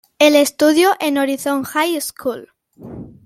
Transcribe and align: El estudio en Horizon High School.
El 0.17 0.35
estudio 0.35 0.89
en 0.99 1.19
Horizon 1.19 1.63
High 1.63 2.01
School. 2.01 2.47